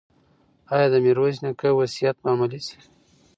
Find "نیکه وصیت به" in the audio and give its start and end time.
1.43-2.29